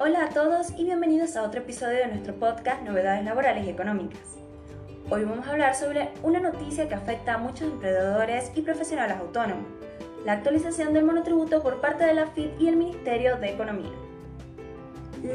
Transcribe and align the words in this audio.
Hola 0.00 0.26
a 0.26 0.28
todos 0.28 0.68
y 0.76 0.84
bienvenidos 0.84 1.34
a 1.34 1.42
otro 1.42 1.60
episodio 1.60 1.98
de 1.98 2.06
nuestro 2.06 2.32
podcast 2.36 2.82
Novedades 2.82 3.24
Laborales 3.24 3.66
y 3.66 3.70
Económicas. 3.70 4.20
Hoy 5.10 5.24
vamos 5.24 5.44
a 5.44 5.50
hablar 5.50 5.74
sobre 5.74 6.10
una 6.22 6.38
noticia 6.38 6.88
que 6.88 6.94
afecta 6.94 7.34
a 7.34 7.38
muchos 7.38 7.62
emprendedores 7.62 8.52
y 8.54 8.62
profesionales 8.62 9.16
autónomos, 9.16 9.66
la 10.24 10.34
actualización 10.34 10.92
del 10.92 11.04
monotributo 11.04 11.64
por 11.64 11.80
parte 11.80 12.04
de 12.04 12.14
la 12.14 12.28
FIT 12.28 12.60
y 12.60 12.68
el 12.68 12.76
Ministerio 12.76 13.38
de 13.38 13.50
Economía. 13.50 13.90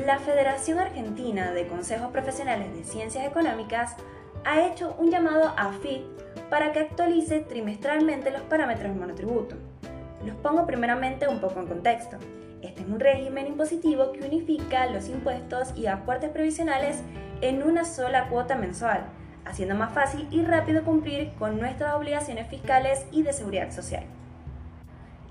La 0.05 0.18
Federación 0.20 0.80
Argentina 0.80 1.52
de 1.52 1.68
Consejos 1.68 2.14
Profesionales 2.14 2.73
de 2.73 2.86
Ciencias 2.86 3.25
Económicas 3.25 3.98
ha 4.45 4.66
hecho 4.66 4.95
un 4.98 5.11
llamado 5.11 5.54
a 5.57 5.73
FIT 5.73 6.04
para 6.50 6.71
que 6.71 6.80
actualice 6.80 7.41
trimestralmente 7.41 8.32
los 8.32 8.43
parámetros 8.43 8.91
del 8.91 9.02
monotributo. 9.02 9.57
Los 10.26 10.36
pongo 10.38 10.66
primeramente 10.66 11.28
un 11.28 11.39
poco 11.39 11.60
en 11.60 11.68
contexto. 11.68 12.18
Este 12.61 12.82
es 12.82 12.88
un 12.88 13.00
régimen 13.00 13.47
impositivo 13.47 14.14
que 14.14 14.25
unifica 14.25 14.86
los 14.86 15.10
impuestos 15.10 15.74
y 15.75 15.88
aportes 15.88 16.30
previsionales 16.30 17.02
en 17.42 17.61
una 17.61 17.84
sola 17.84 18.30
cuota 18.30 18.56
mensual, 18.56 19.04
haciendo 19.44 19.75
más 19.75 19.94
fácil 19.94 20.28
y 20.32 20.44
rápido 20.44 20.83
cumplir 20.83 21.33
con 21.38 21.60
nuestras 21.60 21.94
obligaciones 21.96 22.47
fiscales 22.47 23.06
y 23.11 23.24
de 23.24 23.33
seguridad 23.33 23.71
social. 23.71 24.06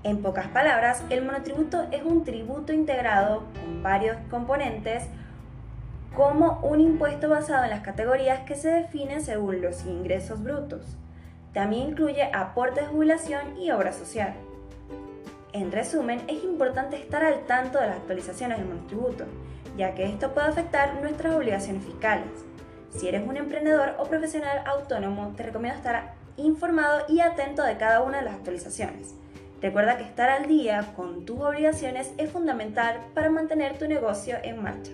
En 0.03 0.21
pocas 0.21 0.47
palabras, 0.49 1.03
el 1.09 1.23
monotributo 1.25 1.87
es 1.91 2.03
un 2.03 2.23
tributo 2.23 2.71
integrado 2.71 3.45
con 3.53 3.81
varios 3.81 4.17
componentes 4.29 5.05
como 6.13 6.59
un 6.61 6.81
impuesto 6.81 7.29
basado 7.29 7.63
en 7.63 7.71
las 7.71 7.81
categorías 7.81 8.41
que 8.41 8.55
se 8.55 8.69
definen 8.69 9.23
según 9.23 9.61
los 9.61 9.85
ingresos 9.85 10.43
brutos. 10.43 10.97
También 11.53 11.89
incluye 11.89 12.29
aportes 12.31 12.83
de 12.83 12.89
jubilación 12.91 13.57
y 13.57 13.71
obra 13.71 13.91
social. 13.91 14.35
En 15.53 15.71
resumen, 15.71 16.23
es 16.27 16.43
importante 16.43 16.95
estar 16.97 17.23
al 17.23 17.45
tanto 17.45 17.79
de 17.79 17.85
las 17.85 17.97
actualizaciones 17.97 18.57
del 18.57 18.67
monotributo, 18.67 19.25
ya 19.77 19.93
que 19.93 20.05
esto 20.05 20.33
puede 20.33 20.47
afectar 20.47 20.99
nuestras 20.99 21.35
obligaciones 21.35 21.85
fiscales. 21.85 22.27
Si 22.89 23.07
eres 23.07 23.27
un 23.27 23.37
emprendedor 23.37 23.95
o 23.99 24.05
profesional 24.05 24.63
autónomo, 24.65 25.31
te 25.37 25.43
recomiendo 25.43 25.77
estar 25.77 26.15
informado 26.37 27.05
y 27.07 27.19
atento 27.19 27.61
de 27.61 27.77
cada 27.77 28.01
una 28.01 28.17
de 28.17 28.25
las 28.25 28.33
actualizaciones. 28.33 29.13
Recuerda 29.61 29.97
que 29.97 30.03
estar 30.03 30.29
al 30.29 30.47
día 30.47 30.91
con 30.95 31.23
tus 31.23 31.39
obligaciones 31.39 32.13
es 32.17 32.31
fundamental 32.31 32.99
para 33.13 33.29
mantener 33.29 33.77
tu 33.77 33.87
negocio 33.87 34.37
en 34.41 34.61
marcha. 34.61 34.91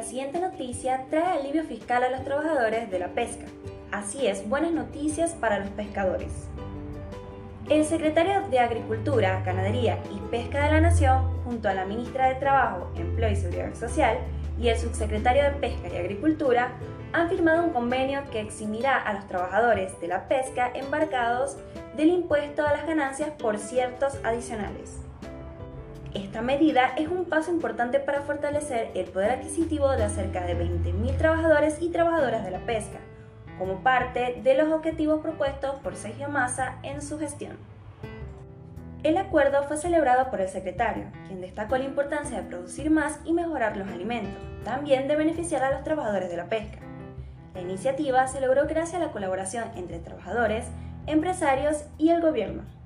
Nuestra 0.00 0.18
siguiente 0.18 0.40
noticia 0.40 1.04
trae 1.10 1.40
alivio 1.40 1.62
fiscal 1.64 2.02
a 2.02 2.08
los 2.08 2.24
trabajadores 2.24 2.90
de 2.90 2.98
la 2.98 3.08
pesca. 3.08 3.44
Así 3.92 4.26
es, 4.26 4.48
buenas 4.48 4.72
noticias 4.72 5.32
para 5.32 5.58
los 5.58 5.68
pescadores. 5.72 6.32
El 7.68 7.84
secretario 7.84 8.48
de 8.48 8.60
Agricultura, 8.60 9.42
Ganadería 9.44 9.98
y 10.10 10.18
Pesca 10.30 10.64
de 10.64 10.70
la 10.70 10.80
Nación, 10.80 11.44
junto 11.44 11.68
a 11.68 11.74
la 11.74 11.84
ministra 11.84 12.28
de 12.28 12.36
Trabajo, 12.36 12.90
Empleo 12.96 13.30
y 13.30 13.36
Seguridad 13.36 13.74
Social 13.74 14.16
y 14.58 14.68
el 14.68 14.78
subsecretario 14.78 15.44
de 15.44 15.50
Pesca 15.50 15.88
y 15.92 15.98
Agricultura, 15.98 16.72
han 17.12 17.28
firmado 17.28 17.62
un 17.62 17.74
convenio 17.74 18.22
que 18.30 18.40
eximirá 18.40 18.96
a 18.96 19.12
los 19.12 19.26
trabajadores 19.26 20.00
de 20.00 20.08
la 20.08 20.28
pesca 20.28 20.70
embarcados 20.74 21.58
del 21.98 22.08
impuesto 22.08 22.66
a 22.66 22.72
las 22.72 22.86
ganancias 22.86 23.32
por 23.38 23.58
ciertos 23.58 24.18
adicionales. 24.24 25.09
Esta 26.14 26.42
medida 26.42 26.92
es 26.96 27.06
un 27.06 27.24
paso 27.26 27.52
importante 27.52 28.00
para 28.00 28.22
fortalecer 28.22 28.90
el 28.94 29.04
poder 29.06 29.30
adquisitivo 29.30 29.90
de 29.90 30.08
cerca 30.08 30.44
de 30.44 30.58
20.000 30.58 31.16
trabajadores 31.16 31.80
y 31.80 31.90
trabajadoras 31.90 32.44
de 32.44 32.50
la 32.50 32.66
pesca, 32.66 32.98
como 33.60 33.84
parte 33.84 34.40
de 34.42 34.54
los 34.56 34.72
objetivos 34.72 35.20
propuestos 35.20 35.76
por 35.76 35.94
Sergio 35.94 36.28
Massa 36.28 36.78
en 36.82 37.00
su 37.00 37.16
gestión. 37.16 37.56
El 39.04 39.18
acuerdo 39.18 39.62
fue 39.62 39.76
celebrado 39.76 40.30
por 40.30 40.40
el 40.40 40.48
secretario, 40.48 41.04
quien 41.28 41.40
destacó 41.40 41.78
la 41.78 41.84
importancia 41.84 42.36
de 42.36 42.48
producir 42.48 42.90
más 42.90 43.20
y 43.24 43.32
mejorar 43.32 43.76
los 43.76 43.88
alimentos, 43.88 44.42
también 44.64 45.06
de 45.06 45.14
beneficiar 45.14 45.62
a 45.62 45.70
los 45.70 45.84
trabajadores 45.84 46.28
de 46.28 46.36
la 46.36 46.46
pesca. 46.46 46.80
La 47.54 47.60
iniciativa 47.60 48.26
se 48.26 48.40
logró 48.40 48.66
gracias 48.66 49.00
a 49.00 49.04
la 49.04 49.12
colaboración 49.12 49.70
entre 49.76 50.00
trabajadores, 50.00 50.66
empresarios 51.06 51.84
y 51.98 52.10
el 52.10 52.20
gobierno. 52.20 52.79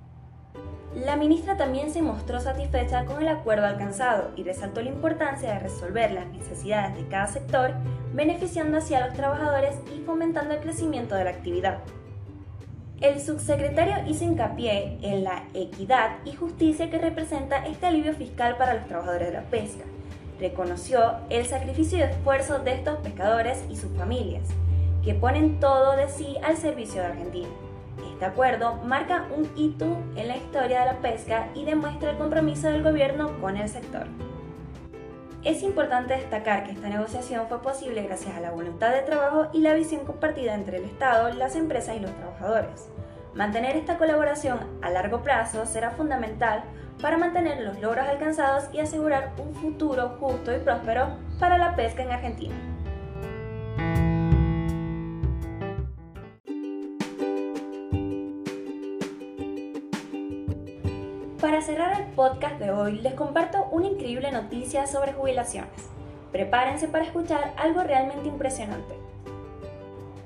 La 0.95 1.17
ministra 1.17 1.57
también 1.57 1.91
se 1.93 2.03
mostró 2.03 2.39
satisfecha 2.39 3.05
con 3.05 3.21
el 3.21 3.27
acuerdo 3.27 3.67
alcanzado 3.67 4.31
y 4.37 4.45
resaltó 4.45 4.81
la 4.81 4.91
importancia 4.91 5.53
de 5.53 5.59
resolver 5.59 6.13
las 6.13 6.29
necesidades 6.29 6.95
de 6.95 7.09
cada 7.09 7.27
sector, 7.27 7.73
beneficiando 8.13 8.79
así 8.79 8.95
a 8.95 9.05
los 9.05 9.15
trabajadores 9.15 9.75
y 9.93 10.03
fomentando 10.03 10.55
el 10.55 10.61
crecimiento 10.61 11.17
de 11.17 11.25
la 11.25 11.31
actividad. 11.31 11.79
El 13.01 13.21
subsecretario 13.21 14.09
hizo 14.09 14.25
hincapié 14.25 14.99
en 15.03 15.25
la 15.25 15.43
equidad 15.53 16.19
y 16.25 16.33
justicia 16.33 16.89
que 16.91 16.99
representa 16.99 17.67
este 17.67 17.87
alivio 17.87 18.15
fiscal 18.15 18.57
para 18.57 18.75
los 18.75 18.87
trabajadores 18.87 19.29
de 19.29 19.35
la 19.35 19.43
pesca. 19.43 19.85
Reconoció 20.39 21.17
el 21.29 21.45
sacrificio 21.45 21.99
y 21.99 22.03
esfuerzo 22.03 22.61
de 22.61 22.73
estos 22.73 22.99
pescadores 22.99 23.65
y 23.69 23.75
sus 23.75 23.91
familias, 23.97 24.45
que 25.03 25.15
ponen 25.15 25.59
todo 25.59 25.97
de 25.97 26.09
sí 26.09 26.37
al 26.45 26.57
servicio 26.57 27.01
de 27.01 27.09
Argentina. 27.09 27.49
Este 28.15 28.27
acuerdo 28.27 28.77
marca 28.77 29.27
un 29.37 29.51
hito 29.57 29.99
en 30.15 30.29
la 30.29 30.37
historia 30.37 30.81
de 30.81 30.87
la 30.87 30.99
pesca 31.01 31.49
y 31.53 31.65
demuestra 31.65 32.13
el 32.13 32.17
compromiso 32.17 32.69
del 32.69 32.85
gobierno 32.85 33.41
con 33.41 33.57
el 33.57 33.69
sector. 33.69 34.07
Es 35.43 35.65
importante 35.65 36.15
destacar 36.15 36.63
que 36.63 36.71
esta 36.71 36.89
negociación 36.89 37.49
fue 37.49 37.61
posible 37.61 38.05
gracias 38.05 38.37
a 38.37 38.41
la 38.41 38.53
voluntad 38.53 38.93
de 38.93 39.03
trabajo 39.03 39.49
y 39.53 39.59
la 39.59 39.75
visión 39.75 40.07
compartida 40.07 40.55
entre 40.55 40.77
el 40.77 40.85
Estado, 40.85 41.35
las 41.35 41.57
empresas 41.57 41.97
y 41.97 42.01
los 42.01 42.13
trabajadores. 42.13 42.89
Mantener 43.35 43.77
esta 43.77 43.99
colaboración 43.99 44.61
a 44.81 44.91
largo 44.91 45.25
plazo 45.25 45.67
será 45.67 45.91
fundamental 45.91 46.63
para 47.03 47.19
mantener 47.19 47.63
los 47.63 47.81
logros 47.81 48.07
alcanzados 48.07 48.73
y 48.73 48.79
asegurar 48.79 49.33
un 49.39 49.57
futuro 49.57 50.11
justo 50.21 50.55
y 50.55 50.61
próspero 50.61 51.09
para 51.41 51.59
la 51.59 51.75
pesca 51.75 52.05
en 52.05 52.13
Argentina. 52.13 52.55
Para 61.45 61.61
cerrar 61.61 62.01
el 62.01 62.07
podcast 62.07 62.59
de 62.59 62.71
hoy, 62.71 63.01
les 63.01 63.13
comparto 63.13 63.69
una 63.71 63.87
increíble 63.87 64.33
noticia 64.33 64.87
sobre 64.87 65.13
jubilaciones. 65.13 65.91
Prepárense 66.33 66.89
para 66.89 67.05
escuchar 67.05 67.53
algo 67.59 67.83
realmente 67.83 68.31
impresionante. 68.31 68.95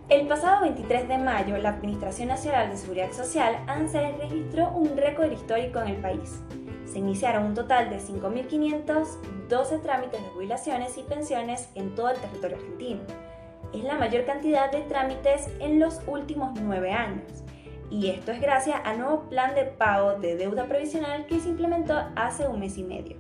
El 0.09 0.29
pasado 0.29 0.61
23 0.61 1.09
de 1.09 1.19
mayo, 1.19 1.59
la 1.59 1.71
Administración 1.71 2.29
Nacional 2.29 2.71
de 2.71 2.77
Seguridad 2.77 3.11
Social, 3.11 3.59
ANSES, 3.67 4.17
registró 4.19 4.69
un 4.69 4.97
récord 4.97 5.33
histórico 5.33 5.81
en 5.81 5.89
el 5.89 5.97
país. 5.97 6.41
Se 6.87 7.01
iniciaron 7.01 7.47
un 7.47 7.55
total 7.55 7.91
de 7.91 7.99
5.512 7.99 9.83
trámites 9.83 10.23
de 10.23 10.29
jubilaciones 10.29 10.97
y 10.99 11.03
pensiones 11.03 11.69
en 11.75 11.97
todo 11.97 12.11
el 12.11 12.19
territorio 12.19 12.59
argentino. 12.59 13.01
Es 13.75 13.83
la 13.83 13.99
mayor 13.99 14.25
cantidad 14.25 14.71
de 14.71 14.83
trámites 14.83 15.49
en 15.59 15.81
los 15.81 16.01
últimos 16.07 16.53
nueve 16.61 16.93
años 16.93 17.43
y 17.91 18.09
esto 18.09 18.33
es 18.33 18.41
gracias 18.41 18.81
al 18.85 18.99
nuevo 18.99 19.29
plan 19.29 19.55
de 19.55 19.65
pago 19.65 20.15
de 20.15 20.37
deuda 20.37 20.67
previsional 20.67 21.27
que 21.27 21.41
se 21.41 21.49
implementó 21.49 21.95
hace 22.17 22.47
un 22.47 22.61
mes 22.61 22.77
y 22.79 22.85
medio. 22.85 23.17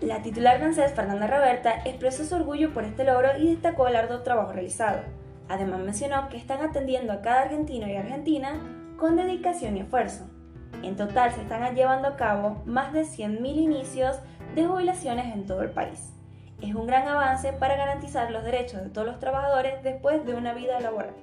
La 0.00 0.22
titular 0.22 0.62
ANSES, 0.62 0.94
Fernanda 0.94 1.26
Roberta, 1.26 1.82
expresó 1.84 2.24
su 2.24 2.34
orgullo 2.34 2.72
por 2.72 2.84
este 2.84 3.04
logro 3.04 3.36
y 3.38 3.50
destacó 3.50 3.86
el 3.86 3.96
arduo 3.96 4.22
trabajo 4.22 4.52
realizado. 4.52 5.00
Además 5.48 5.80
mencionó 5.80 6.28
que 6.28 6.36
están 6.36 6.62
atendiendo 6.62 7.12
a 7.12 7.20
cada 7.20 7.42
argentino 7.42 7.86
y 7.86 7.96
argentina 7.96 8.60
con 8.96 9.16
dedicación 9.16 9.76
y 9.76 9.80
esfuerzo. 9.80 10.24
En 10.82 10.96
total 10.96 11.32
se 11.32 11.42
están 11.42 11.74
llevando 11.74 12.08
a 12.08 12.16
cabo 12.16 12.62
más 12.64 12.92
de 12.92 13.02
100.000 13.02 13.56
inicios 13.56 14.20
de 14.54 14.64
jubilaciones 14.64 15.34
en 15.34 15.44
todo 15.44 15.62
el 15.62 15.70
país. 15.70 16.12
Es 16.62 16.74
un 16.74 16.86
gran 16.86 17.08
avance 17.08 17.52
para 17.52 17.76
garantizar 17.76 18.30
los 18.30 18.44
derechos 18.44 18.82
de 18.82 18.90
todos 18.90 19.06
los 19.06 19.18
trabajadores 19.18 19.82
después 19.82 20.24
de 20.24 20.34
una 20.34 20.54
vida 20.54 20.80
laboral. 20.80 21.14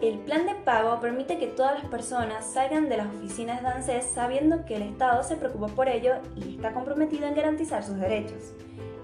El 0.00 0.18
plan 0.18 0.44
de 0.44 0.54
pago 0.54 1.00
permite 1.00 1.38
que 1.38 1.46
todas 1.46 1.72
las 1.80 1.88
personas 1.88 2.44
salgan 2.44 2.90
de 2.90 2.98
las 2.98 3.06
oficinas 3.06 3.62
de 3.62 3.68
ANSES 3.68 4.04
sabiendo 4.04 4.66
que 4.66 4.76
el 4.76 4.82
Estado 4.82 5.22
se 5.22 5.36
preocupa 5.36 5.68
por 5.68 5.88
ello 5.88 6.16
y 6.34 6.56
está 6.56 6.74
comprometido 6.74 7.26
en 7.26 7.34
garantizar 7.34 7.82
sus 7.82 7.96
derechos. 7.96 8.52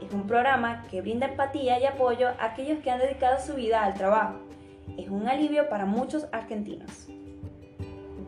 Es 0.02 0.12
un 0.12 0.26
programa 0.26 0.84
que 0.90 1.00
brinda 1.00 1.28
empatía 1.28 1.80
y 1.80 1.86
apoyo 1.86 2.28
a 2.28 2.44
aquellos 2.44 2.80
que 2.80 2.90
han 2.90 2.98
dedicado 2.98 3.40
su 3.40 3.54
vida 3.54 3.82
al 3.82 3.94
trabajo. 3.94 4.34
Es 4.98 5.08
un 5.08 5.26
alivio 5.28 5.70
para 5.70 5.86
muchos 5.86 6.26
argentinos. 6.30 7.08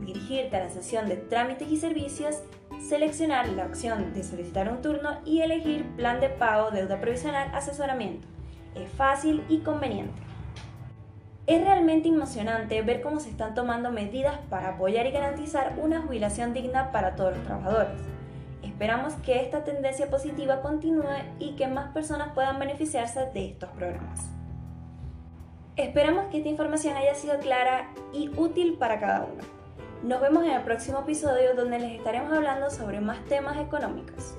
dirigirte 0.00 0.56
a 0.56 0.64
la 0.64 0.70
sesión 0.70 1.08
de 1.08 1.16
trámites 1.16 1.68
y 1.68 1.78
servicios, 1.78 2.42
seleccionar 2.80 3.48
la 3.48 3.66
opción 3.66 4.12
de 4.12 4.22
solicitar 4.22 4.68
un 4.68 4.82
turno 4.82 5.18
y 5.24 5.40
elegir 5.40 5.86
plan 5.96 6.20
de 6.20 6.28
pago, 6.28 6.70
deuda 6.70 7.00
provisional, 7.00 7.50
asesoramiento. 7.54 8.28
Es 8.74 8.90
fácil 8.90 9.42
y 9.48 9.60
conveniente. 9.60 10.20
Es 11.46 11.62
realmente 11.62 12.08
emocionante 12.08 12.80
ver 12.80 13.02
cómo 13.02 13.20
se 13.20 13.28
están 13.28 13.54
tomando 13.54 13.90
medidas 13.90 14.38
para 14.48 14.70
apoyar 14.70 15.06
y 15.06 15.10
garantizar 15.10 15.74
una 15.76 16.00
jubilación 16.00 16.54
digna 16.54 16.90
para 16.90 17.16
todos 17.16 17.36
los 17.36 17.44
trabajadores. 17.44 18.00
Esperamos 18.62 19.12
que 19.16 19.42
esta 19.42 19.62
tendencia 19.62 20.08
positiva 20.08 20.62
continúe 20.62 21.04
y 21.38 21.54
que 21.54 21.66
más 21.66 21.92
personas 21.92 22.32
puedan 22.32 22.58
beneficiarse 22.58 23.26
de 23.34 23.48
estos 23.50 23.68
programas. 23.72 24.30
Esperamos 25.76 26.26
que 26.30 26.38
esta 26.38 26.48
información 26.48 26.96
haya 26.96 27.14
sido 27.14 27.38
clara 27.40 27.90
y 28.14 28.30
útil 28.36 28.78
para 28.78 28.98
cada 28.98 29.26
uno. 29.26 29.42
Nos 30.02 30.22
vemos 30.22 30.44
en 30.44 30.52
el 30.52 30.62
próximo 30.62 31.00
episodio 31.00 31.54
donde 31.54 31.78
les 31.78 31.92
estaremos 31.92 32.32
hablando 32.32 32.70
sobre 32.70 33.00
más 33.00 33.22
temas 33.26 33.58
económicos. 33.58 34.34